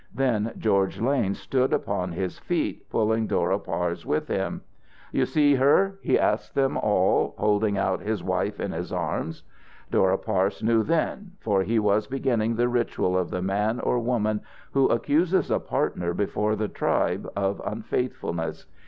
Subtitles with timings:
[0.15, 4.61] Then George Lane stood upon his feet, pulling Dora Parse with him.
[5.11, 9.43] "You see her?" he asked them all, holding out his wife in his arms.
[9.91, 14.41] Dora Parse knew then, for he was beginning the ritual of the man or woman
[14.71, 18.65] who accuses a partner, before the tribe, of unfaithfulness.